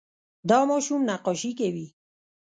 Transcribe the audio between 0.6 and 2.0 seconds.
ماشوم نقاشي کوي.